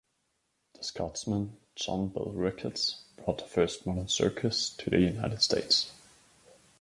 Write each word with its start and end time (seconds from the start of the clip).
The 0.73 0.83
Scotsman 0.83 1.57
John 1.75 2.07
Bill 2.07 2.31
Ricketts 2.33 3.03
brought 3.17 3.37
the 3.37 3.43
first 3.43 3.85
modern 3.85 4.07
circus 4.07 4.71
to 4.79 4.89
the 4.89 4.97
United 4.99 5.43
States. 5.43 5.91